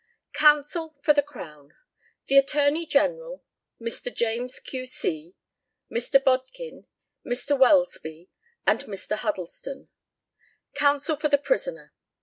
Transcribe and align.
COUNSEL 0.33 0.95
FOR 1.03 1.13
THE 1.13 1.21
CROWN. 1.21 1.75
The 2.25 2.37
ATTORNEY 2.37 2.87
GENERAL, 2.87 3.43
Mr. 3.79 4.11
JAMES, 4.11 4.59
Q.C., 4.59 5.35
Mr. 5.93 6.23
BODKIN, 6.23 6.87
Mr. 7.23 7.55
WELSBY, 7.59 8.31
and 8.65 8.79
Mr. 8.85 9.15
HUDDLESTON. 9.17 9.89
COUNSEL 10.73 11.17
FOR 11.17 11.27
THE 11.29 11.37
PRISONER. 11.37 11.93